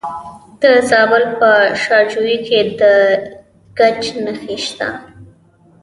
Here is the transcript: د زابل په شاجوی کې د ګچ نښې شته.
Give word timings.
د 0.61 0.63
زابل 0.89 1.23
په 1.39 1.51
شاجوی 1.83 2.37
کې 2.47 2.59
د 2.79 2.81
ګچ 3.77 4.03
نښې 4.25 4.57
شته. 4.65 4.89